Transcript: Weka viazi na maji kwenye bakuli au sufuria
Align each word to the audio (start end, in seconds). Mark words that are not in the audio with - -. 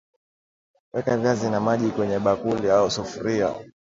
Weka 0.93 1.17
viazi 1.17 1.49
na 1.49 1.59
maji 1.59 1.91
kwenye 1.91 2.19
bakuli 2.19 2.69
au 2.69 2.91
sufuria 2.91 3.61